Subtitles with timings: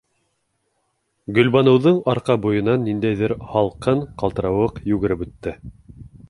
[1.39, 5.55] Гөлбаныуҙың арҡа буйынан ниндәйҙер һалҡын ҡалтырауыҡ йүгереп үтте.